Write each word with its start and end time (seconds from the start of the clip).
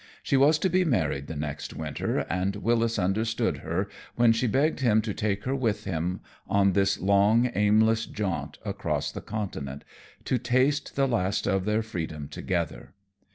She 0.23 0.35
was 0.35 0.57
to 0.57 0.67
be 0.67 0.83
married 0.83 1.27
the 1.27 1.35
next 1.35 1.75
winter, 1.75 2.21
and 2.27 2.55
Wyllis 2.55 2.97
understood 2.97 3.57
her 3.57 3.87
when 4.15 4.31
she 4.33 4.47
begged 4.47 4.79
him 4.79 4.99
to 5.03 5.13
take 5.13 5.43
her 5.43 5.55
with 5.55 5.83
him 5.83 6.21
on 6.49 6.73
this 6.73 6.99
long, 6.99 7.51
aimless 7.53 8.07
jaunt 8.07 8.57
across 8.65 9.11
the 9.11 9.21
continent, 9.21 9.83
to 10.25 10.39
taste 10.39 10.95
the 10.95 11.07
last 11.07 11.45
of 11.45 11.65
their 11.65 11.83
freedom 11.83 12.29
together. 12.29 12.95